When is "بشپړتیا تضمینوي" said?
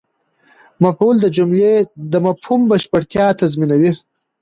2.71-3.91